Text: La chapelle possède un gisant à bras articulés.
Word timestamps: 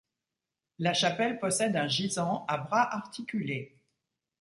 La 0.79 0.95
chapelle 0.95 1.37
possède 1.39 1.75
un 1.75 1.87
gisant 1.87 2.43
à 2.47 2.57
bras 2.57 2.91
articulés. 2.95 3.77